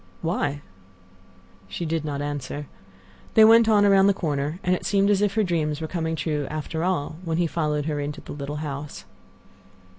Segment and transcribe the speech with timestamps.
[0.23, 0.61] "Why?"
[1.67, 2.65] She did not answer.
[3.35, 6.15] They went on around the corner, and it seemed as if her dreams were coming
[6.15, 9.05] true after all, when he followed her into the little house.